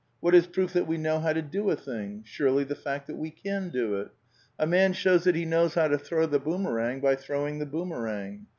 What 0.19 0.33
is 0.33 0.47
proof 0.47 0.73
that 0.73 0.87
we 0.87 0.97
know 0.97 1.19
how 1.19 1.31
to 1.31 1.43
do 1.43 1.69
a 1.69 1.75
thing? 1.75 2.23
Surely 2.25 2.63
the 2.63 2.73
fact 2.73 3.05
that 3.05 3.17
we 3.17 3.29
can 3.29 3.69
do 3.69 3.97
it. 4.01 4.09
A 4.57 4.65
man 4.65 4.93
shows 4.93 5.25
that 5.25 5.35
he 5.35 5.45
knows 5.45 5.75
how 5.75 5.89
to 5.89 5.97
throw 5.99 6.25
the 6.25 6.39
boomerang 6.39 7.01
by 7.01 7.15
throwing 7.15 7.59
the 7.59 7.67
boomerang. 7.67 8.47